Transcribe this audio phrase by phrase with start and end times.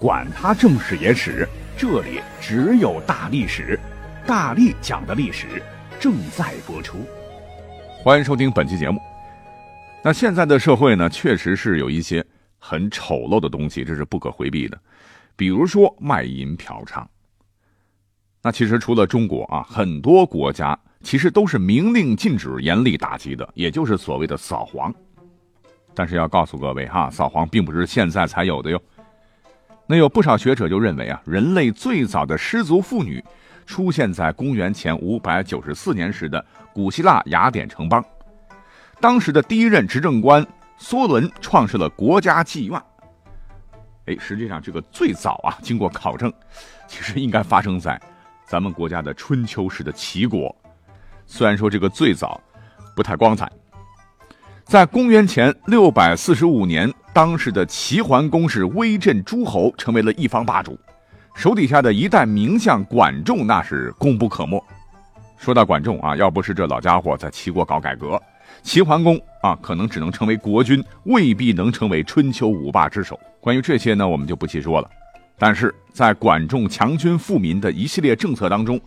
[0.00, 1.46] 管他正史野史。
[1.76, 3.78] 这里只有大历史，
[4.26, 5.62] 大力讲的历史
[6.00, 7.04] 正在播出。
[8.02, 8.98] 欢迎收听本期节目。
[10.02, 12.24] 那现在的社会呢，确实是有一些
[12.58, 14.80] 很丑陋的东西，这是不可回避的。
[15.36, 17.04] 比如说卖淫嫖娼。
[18.42, 24.94] 那其实除了中国啊，很多国家其实都是明令禁止、严厉打击的，也就是所谓的扫黄。
[25.94, 28.82] 但是要告诉各位哈，扫黄并不是现在才有的哟。
[29.90, 33.20] 那有不少学者就认为啊，人类最早的失足妇女
[33.66, 38.00] 出现在公元前五百九十四年时的古希腊雅典城邦。
[39.00, 40.46] 当时的第一任执政官
[40.78, 42.80] 梭伦创设了国家妓院。
[44.06, 46.32] 哎，实际上这个最早啊，经过考证，
[46.86, 48.00] 其实应该发生在
[48.46, 50.54] 咱们国家的春秋时的齐国。
[51.26, 52.40] 虽然说这个最早
[52.94, 53.50] 不太光彩，
[54.70, 56.88] 在公元前六百四十五年。
[57.12, 60.78] 当时的齐桓公是威震诸侯，成为了一方霸主，
[61.34, 64.64] 手底下的一代名将管仲那是功不可没。
[65.36, 68.16] 说到管仲啊，要不是这老家伙在齐国搞改革，
[68.62, 73.18] 齐桓公啊可能只能成为国君，未必能成为春秋五霸之首。
[73.40, 74.88] 关于这些呢，我们就不细说了。
[75.36, 78.80] 但是在管仲强军富民的一系列政策当中，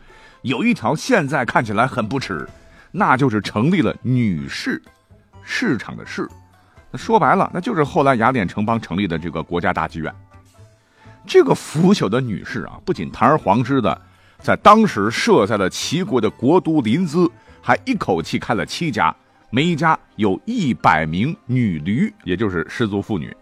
[0.44, 2.48] 有一条现在看起来很不耻，
[2.90, 4.82] 那就是成立了女士
[5.44, 6.28] 市场的市。
[6.96, 10.14] 说白了，那就是后来雅典城邦成立的这个国家大剧院。
[11.26, 14.00] 这个腐朽的女士啊，不仅堂而皇之的
[14.40, 17.30] 在当时设在了齐国的国都临淄，
[17.62, 19.16] 还一口气开了七家，
[19.50, 23.36] 每一家有一百名女驴，也就是失足妇女。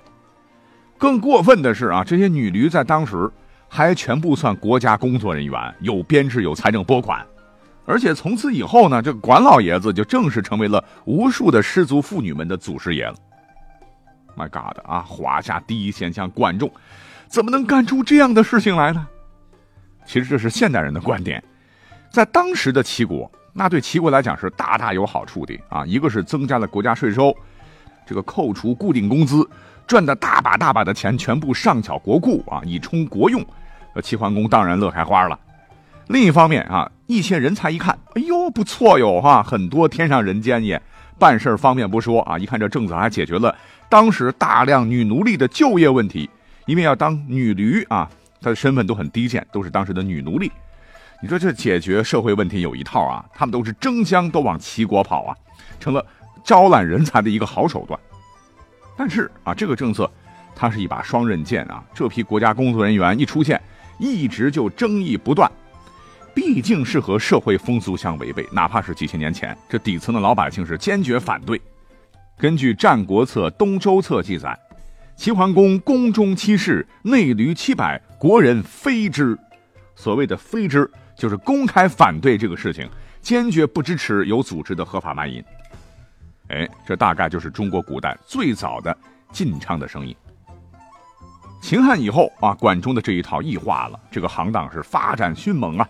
[0.98, 3.30] 更过分的是啊，这些女驴在当时
[3.68, 7.26] 还全部算国家工作人员，有编制，有财政拨款。
[7.86, 13.16] 而且从此以后呢，这管老爷子就正式成为了无数的失足妇女们的祖师爷了。
[14.38, 15.02] My God 啊！
[15.02, 16.72] 华夏第一贤相管仲，
[17.28, 19.08] 怎么能干出这样的事情来呢？
[20.06, 21.44] 其实这是现代人的观点，
[22.10, 25.86] 在当时的齐国，那对齐国来讲是大大有好处的啊！
[25.86, 27.36] 一个是增加了国家税收，
[28.06, 29.48] 这个扣除固定工资，
[29.86, 33.46] 赚的大把大把的钱全部上缴国库啊，以充国用。
[33.94, 35.38] 呃，齐桓公当然乐开花了。
[36.12, 40.82] 另一方面啊，一些人才一看，哎呦不错哟哈，很多天上人间也。
[41.18, 43.56] 办事方便不说啊，一看这政策还解决了
[43.88, 46.30] 当时大量女奴隶的就业问题，
[46.66, 48.10] 因为要当女驴啊，
[48.42, 50.52] 她的身份都很低贱，都是当时的女奴隶。
[51.22, 55.36] 你说这解决社会问题有一套啊，他们都是争相都往齐国跑啊，
[55.80, 56.06] 成了
[56.44, 57.98] 招揽人才的一个好手段。
[58.98, 60.12] 但是啊，这个政策
[60.54, 63.62] 它是一把双刃剑啊，这批国家工作人员一出现，
[63.98, 65.50] 一直就争议不断。
[66.34, 71.62] 毕竟是和社会风俗相违背，哪怕是几千年前，这底层的老百姓是坚决反对。
[72.38, 74.58] 根据《战国策·东周策》记载，
[75.16, 79.38] 齐桓公宫中七室，内驴七百，国人非之。
[79.96, 82.90] 所谓的“非之”，就是公开反对这个事情，
[83.22, 85.44] 坚决不支持有组织的合法卖淫。
[86.48, 88.98] 哎，这大概就是中国古代最早的
[89.32, 90.16] 禁娼的声音。
[91.62, 95.88] 秦汉以后啊，管仲的这一套异化了，这个行当是发展迅猛啊。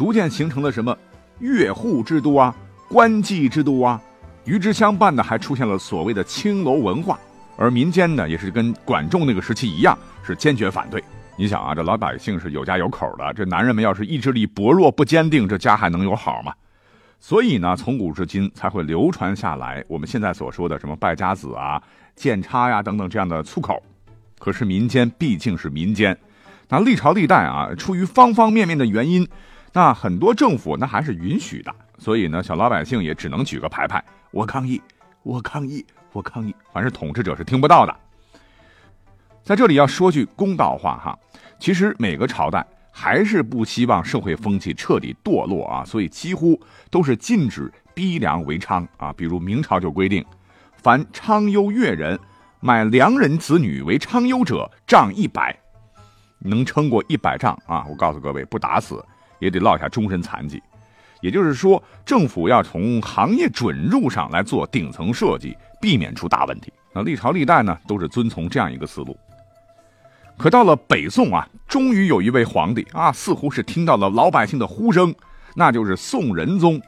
[0.00, 0.96] 逐渐形成了什么
[1.40, 2.56] 越户制度啊、
[2.88, 4.00] 官妓制度啊，
[4.46, 7.20] 与之相伴的还出现了所谓的青楼文化，
[7.58, 11.04] 而民间呢也是跟管仲那个时期一样，是坚决反对。
[11.36, 16.54] 你想啊，这老百姓是有家有口的，这男人们要是意志力薄弱不坚定，这家还能有好吗？
[17.18, 21.78] 所以呢，从古至今才会流传下来我们现在所说的什么败家子啊、
[22.16, 23.82] 贱差呀等等这样的粗口。
[24.38, 26.16] 可是民间毕竟是民间，
[26.70, 29.28] 那历朝历代啊，出于方方面面的原因。
[29.72, 34.02] 那很多政府那还是允许的，所以呢，小老百姓也只能举个牌牌，
[34.32, 34.82] 我抗议，
[35.22, 37.96] 我抗议，我抗议，反正统治者是听不到的。
[39.44, 41.18] 在这里要说句公道话哈，
[41.58, 46.60] 其实每个朝代还是不希望社会风气彻底堕落啊，所以几乎
[46.90, 49.12] 都是禁止逼良为娼啊。
[49.16, 50.24] 比如明朝就规定，
[50.76, 52.18] 凡娼优越人
[52.60, 55.56] 买良人子女为娼优者，杖一百，
[56.40, 59.02] 能撑过一百丈啊，我告诉各位，不打死。
[59.40, 60.62] 也得落下终身残疾，
[61.20, 66.72] 也就是说，政府要从行业准入上来做顶层设计，避免出大问题。
[66.94, 69.18] 那历朝历代呢，都是遵从这样一个思路。
[70.36, 75.14] 可到了北宋啊，终于有一位皇帝啊，似乎是听到了老百姓的呼声，
[75.54, 76.80] 那就是宋仁宗。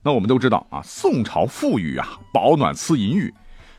[0.00, 3.34] 那我们都知道啊，宋朝富裕啊，保暖思淫欲，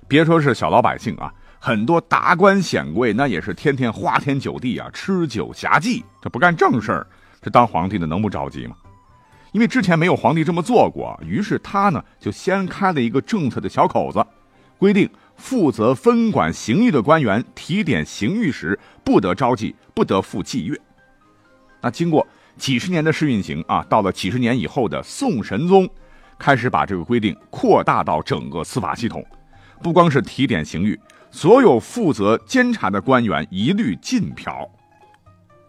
[0.07, 7.07] 别说是小老百姓啊，很多达官显贵那也是天天花天酒地啊，吃酒侠妓，这不干正事儿，
[7.41, 8.75] 这当皇帝的能不着急吗？
[9.51, 14.25] 因为之前没有皇帝这么做过，于是他呢就先开了一个政策的小口子，
[14.77, 15.09] 规定。
[15.41, 20.77] 负责分管刑狱的官员提点刑狱时，不得招妓，不得赴妓乐。
[21.79, 22.27] 那经过
[22.57, 25.89] 几十年的试运行啊，到了几十年以后的宋神宗，
[26.37, 29.25] 开始把这个规定扩大到整个司法系统，
[29.81, 30.99] 不光是提点刑狱，
[31.31, 34.69] 所有负责监察的官员一律禁嫖。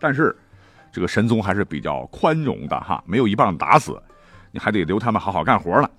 [0.01, 0.37] 但是，
[0.93, 4.01] 这个神宗还是比较宽容的哈，没有一棒打死，
[4.51, 5.91] 你还得留他们好好干活了，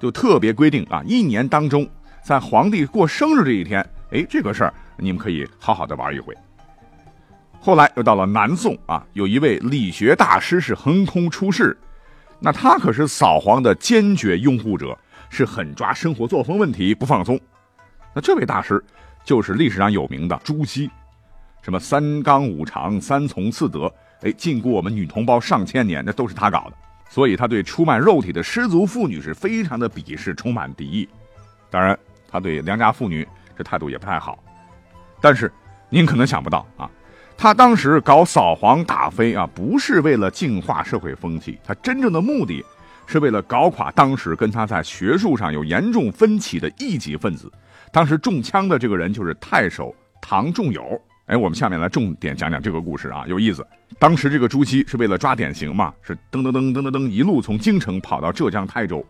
[0.00, 1.88] 就特别规定啊，一年当中。
[2.22, 6.34] 在皇帝过生日这一天，哎，这个事儿你们可以好好的玩一回。
[7.60, 11.76] 后来又到了南宋啊，有一位理学大师是横空出世，
[12.40, 14.98] 那他可是扫黄的坚决拥护者，
[15.28, 17.38] 是狠抓生活作风问题不放松。
[18.14, 18.82] 那这位大师
[19.22, 20.90] 就是历史上有名的朱熹，
[21.60, 23.92] 什么三纲五常、三从四德，
[24.24, 26.72] 哎，禁锢我们女同胞上千年，那都是他搞的。
[27.08, 31.08] 所以他对出卖肉体的失足妇女是非常的鄙视，充满敌意。
[31.70, 31.96] 当然。
[32.26, 33.24] 他对良家妇女
[33.56, 34.42] 这态度也不太好，
[35.20, 35.52] 但是
[35.88, 36.90] 您可能想不到啊，
[37.36, 42.60] 他当时搞扫黄打非啊，不是为了净化社会风气，他真正的目的
[43.06, 47.48] 是为了搞垮当时跟他在学术上有严重分歧的异己分子。
[47.92, 51.00] 当时中枪的这个人就是太守唐仲友。
[51.26, 53.66] 哎，我们下面来重点讲讲这个故事啊，有意思。
[53.98, 59.02] 当时这个朱熹是为了抓典型嘛，是噔噔噔噔噔噔一路从京城跑到浙江台州。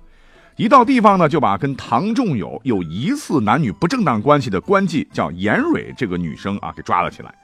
[0.54, 7.34] 一到地方呢，就把跟唐仲友有疑似男女不正当关系的官妓叫严蕊这个女生啊给抓了起来。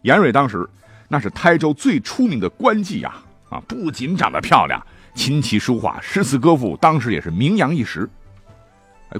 [0.00, 0.66] 严蕊当时
[1.08, 3.14] 那是台州最出名的官妓呀，
[3.50, 4.82] 啊不仅长得漂亮，
[5.14, 8.08] 琴棋书画、诗词歌赋，当时也是名扬一时。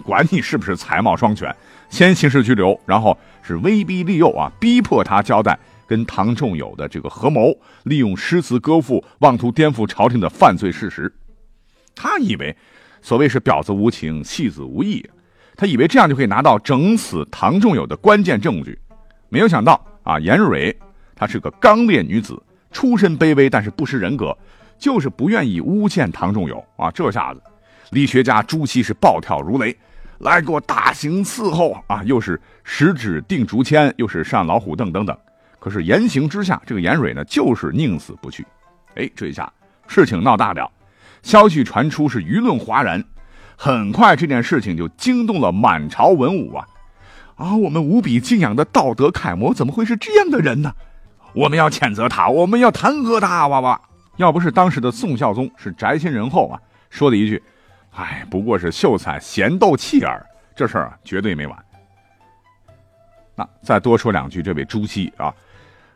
[0.03, 1.55] 管你是不是才貌双全，
[1.89, 11.13] 先刑事拘留，然后是威逼利诱啊，逼迫他交代跟唐仲友的这个合谋，利用诗词歌赋妄图颠覆朝廷的犯罪事实。
[11.95, 12.57] 他以为。
[13.01, 15.09] 所谓是婊子无情，戏子无义，
[15.57, 18.77] 他以为这样就可以拿到整死唐仲友的关键证据，
[19.29, 20.77] 没有想到啊，严蕊
[21.15, 22.43] 她是个刚烈女子，
[22.73, 24.37] 出身卑微，但是不失人格，
[24.79, 26.91] 就是不愿意诬陷唐仲友啊。
[26.91, 27.41] 这下子，
[27.91, 29.77] 理学家朱熹是暴跳如雷，
[30.19, 32.03] 来给我大刑伺候啊！
[32.05, 35.17] 又是十指定竹签，又是上老虎凳等等。
[35.59, 38.47] 可是严刑之下，这个严蕊呢，就是宁死不屈。
[38.95, 39.51] 哎，这一下
[39.87, 40.71] 事情闹大了。
[41.23, 43.03] 消息传出是舆论哗然，
[43.57, 46.67] 很快这件事情就惊动了满朝文武啊！
[47.37, 50.73] 啊，我们无比敬仰的道德楷模怎么会是这样的人呢？
[51.33, 53.49] 我们要谴责他，我们要弹劾他！
[53.49, 53.81] 哇哇！
[54.17, 57.43] 要不是当时的宋孝宗是宅心仁厚啊，说了一句
[57.99, 60.25] ：“哎，不过是秀才闲斗气儿。”
[60.57, 61.65] 这事儿绝对没完。
[63.35, 65.35] 那再多说两句，这位朱熹啊，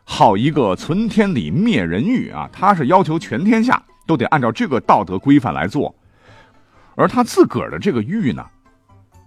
[0.03, 2.49] 好一个存天理灭人欲啊！
[2.53, 3.81] 他是要求全天下。
[4.05, 5.95] 都得按照这个道德规范来做，
[6.93, 8.45] 而他自个儿的这个欲呢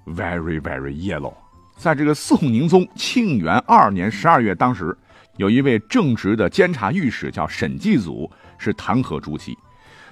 [0.04, 1.32] ，very very yellow。
[1.78, 4.94] 在这个宋宁宗庆元二年十二月，当时
[5.38, 9.56] 有一位正直的监察御史叫沈继祖，是弹劾朱熹。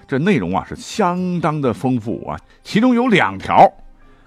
[0.06, 3.70] 这内容啊是相当的丰富啊，其中有两条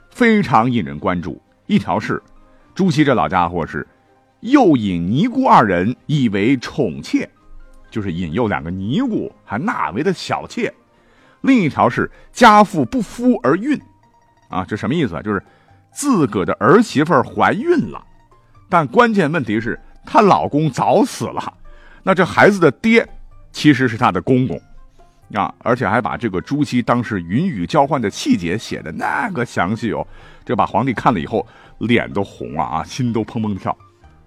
[0.09, 1.41] 非常引人关注。
[1.65, 2.21] 一条是
[2.75, 3.87] 朱熹这老家伙是
[4.41, 7.29] 诱引尼姑二人以为宠妾。
[7.89, 10.69] 就是引诱两个尼姑，还纳为的小妾；
[11.39, 13.79] 另一条是家父不夫而孕，
[14.49, 15.21] 啊，这什么意思啊？
[15.21, 15.41] 就是
[15.93, 18.05] 自个的儿媳妇怀孕了，
[18.67, 21.53] 但关键问题是她老公早死了，
[22.03, 23.07] 那这孩子的爹
[23.53, 24.61] 其实是她的公公，
[25.33, 30.05] 啊，而且还把这个朱熹当时云雨交换的细节写的那个详细哦，
[30.45, 31.45] 这把皇帝看了以后
[31.79, 33.77] 脸都红了啊，心都砰砰跳，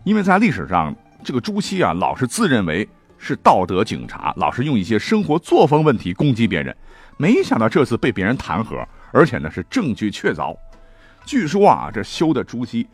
[0.04, 2.88] 因为在历史上这个朱熹啊，老是自认为。
[3.22, 6.74] 是道德警察，老是用一些生活作风问题攻击别人，
[7.18, 10.56] 没想到这次被别人弹劾，而且呢是证据确凿。
[11.26, 12.88] 据说啊，这羞的朱熹，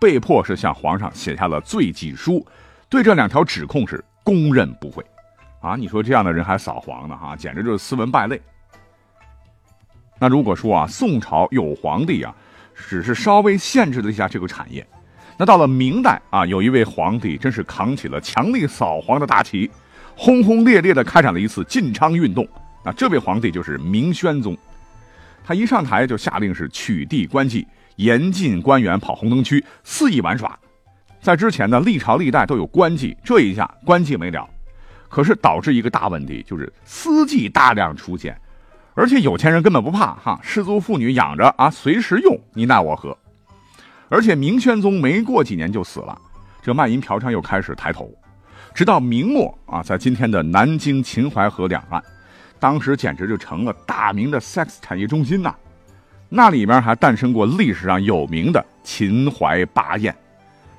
[0.00, 2.44] 被迫是向皇上写下了罪己书，
[2.88, 5.00] 对这两条指控是供认不讳。
[5.60, 7.16] 啊，你说这样的人还扫黄呢？
[7.16, 8.40] 哈，简直就是斯文败类。
[10.18, 12.34] 那如果说啊，宋朝有皇帝啊，
[12.74, 14.86] 只是稍微限制了一下这个产业。
[15.36, 19.70] 那到了明代啊，有一位皇帝真是扛起了强力扫黄的大旗，
[20.16, 22.46] 轰轰烈烈地开展了一次禁娼运动。
[22.84, 24.56] 那这位皇帝就是明宣宗，
[25.44, 30.58] 他一上台就下令是取缔官妓，严禁官员跑红灯区肆意玩耍。
[31.20, 34.48] 在之前呢，历朝历代都有官妓，这一下官妓没了，
[35.08, 38.38] 可是导致一个大问题，就是私妓大量出现，
[38.94, 43.16] 而且有钱人根本不怕哈，失足妇女养着啊，随时用，你奈我何？
[44.08, 46.18] 而且明宣宗没过几年就死了，
[46.62, 48.10] 这卖淫嫖娼又开始抬头，
[48.74, 52.02] 直到明末啊，在今天的南京秦淮河两岸，
[52.58, 55.54] 当时简直就成了大明的 sex 产业中心呐，
[56.28, 60.14] 那里面还诞生过历史上有名的秦淮八艳。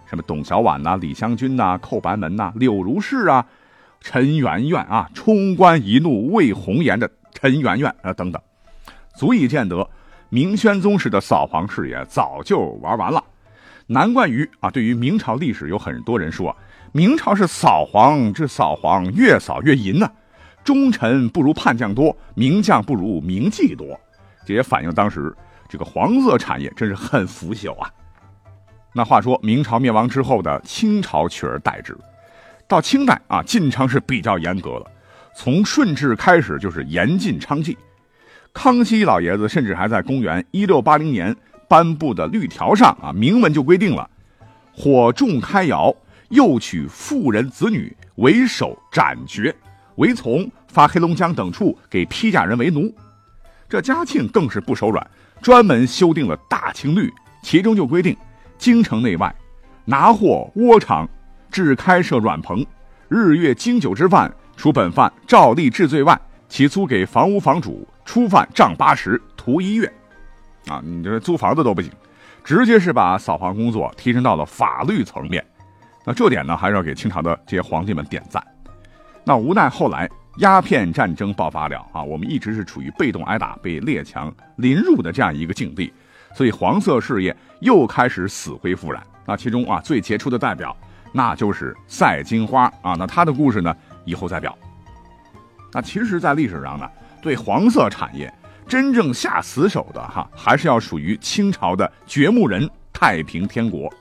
[0.07, 3.45] 什么董小宛呐、李香君呐、寇白门呐、柳如是啊、
[4.01, 8.41] 陈圆圆啊、冲冠一怒为红颜的陈圆圆啊等等，
[9.15, 9.87] 足以见得
[10.29, 13.23] 明宣宗时的扫黄事业早就玩完了。
[13.87, 16.55] 难怪于啊，对于明朝历史有很多人说，
[16.91, 20.11] 明朝是扫黄，这扫黄越扫越淫呢，
[20.63, 23.99] 忠臣不如叛将多，名将不如名妓多，
[24.45, 25.35] 这也反映当时
[25.67, 27.89] 这个黄色产业真是很腐朽啊。
[28.93, 31.97] 那话说，明朝灭亡之后的清朝取而代之，
[32.69, 34.85] 到清代啊，禁娼是比较严格了。
[35.35, 37.75] 从顺治开始就是严禁娼妓，
[38.53, 41.35] 康熙老爷子甚至还在公元一六八零年
[41.67, 44.07] 颁布的律条上啊，明文就规定了：
[44.71, 45.93] 火重开窑，
[46.29, 49.53] 诱娶妇人子女为首斩绝，
[49.95, 52.93] 为从发黑龙江等处给批假人为奴。
[53.67, 55.09] 这嘉庆更是不手软，
[55.41, 57.11] 专门修订了大清律，
[57.41, 58.15] 其中就规定。
[58.59, 59.33] 京城内外，
[59.85, 61.09] 拿货窝场，
[61.51, 62.65] 置开设软棚，
[63.07, 69.91] 日月经久之犯，除本犯照例治罪外，其租给房屋房主，初犯账八十，徒一月。
[70.67, 71.91] 啊，你这租房子都不行，
[72.43, 75.43] 直接是把扫黄工作提升到了法律层面。
[76.05, 78.43] 那这点呢，还是要给清朝的这些皇帝们点赞。
[79.23, 85.91] 那无奈后来鸦片战争爆发了啊，我们一直是处于被动挨打、被列强凌辱的这样一个境地。
[86.35, 89.01] 所以黄色事业又开始死灰复燃。
[89.25, 90.75] 那其中啊，最杰出的代表，
[91.11, 92.95] 那就是赛金花啊。
[92.97, 93.75] 那她的故事呢，
[94.05, 94.57] 以后再表。
[95.71, 96.89] 那其实，在历史上呢，
[97.21, 98.33] 对黄色产业
[98.67, 103.91] 真正下死手的哈，还是要属于清朝的掘墓人太平天国。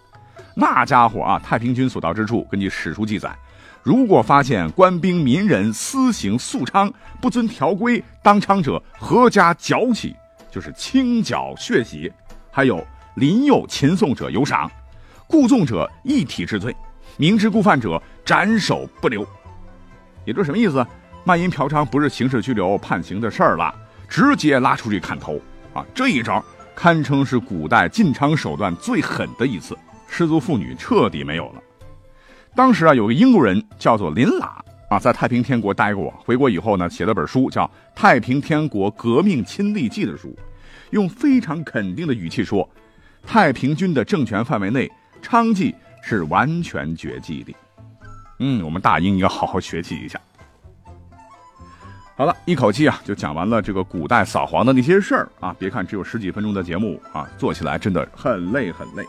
[0.54, 3.34] 那家伙啊，太平军所到之处，根据史书记载，
[3.82, 10.14] 如果发现官兵民人私行宿娼，不遵条规当娼者，合家绞起。
[10.50, 12.10] 就是清剿血洗，
[12.50, 12.82] 还有
[13.16, 14.68] 临诱擒送者有赏，
[15.26, 16.74] 故纵者一体治罪，
[17.18, 19.26] 明知故犯者斩首不留。
[20.24, 20.86] 也就是什么意思？
[21.24, 23.74] 卖淫嫖娼不是刑事拘留判刑的事儿了，
[24.08, 25.38] 直接拉出去砍头
[25.74, 25.84] 啊！
[25.94, 26.42] 这一招
[26.74, 31.62] 堪称是古代禁娼手段最狠的一次，失足妇女彻底没有了。
[32.54, 34.48] 当时啊，有个英国人叫做林喇。
[34.88, 40.34] 啊，在太平天国待过，回国以后呢，写了本书，叫《太平天国革命亲历记》的书，
[40.92, 42.66] 用非常肯定的语气说，
[43.26, 44.90] 太平军的政权范围内，
[45.22, 47.54] 娼妓是完全绝迹的。
[48.38, 50.20] 嗯，我们大英应该好好学习一下。
[52.16, 55.54] 好了，一口气啊，就讲完了这个古代扫黄的那些事儿啊。
[55.58, 59.04] 别看只有十几分钟的节目啊，做起来真的很累很累，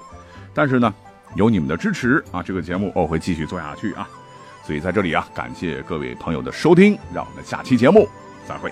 [0.53, 0.93] 但是呢，
[1.35, 4.07] 有你们的支持啊，这个节目我会继续做下去啊。
[4.63, 8.07] 所以在这里啊，感谢各位朋友的收听，让我们下期节目
[8.47, 8.71] 再会。